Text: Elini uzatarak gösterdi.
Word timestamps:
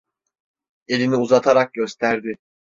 Elini 0.87 1.15
uzatarak 1.17 1.71
gösterdi. 1.73 2.37